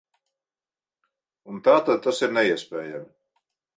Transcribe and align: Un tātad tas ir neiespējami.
Un 1.55 1.61
tātad 1.67 2.03
tas 2.07 2.23
ir 2.29 2.33
neiespējami. 2.39 3.07